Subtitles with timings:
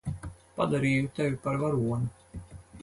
[0.55, 2.39] Padarīju tevi par varoni.